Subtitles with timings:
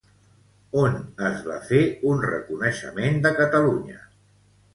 [0.83, 0.95] On
[1.29, 1.81] es va fer
[2.13, 4.01] un reconeixement de Catalunya?